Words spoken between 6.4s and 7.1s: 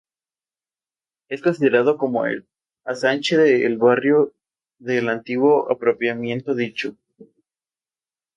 dicho.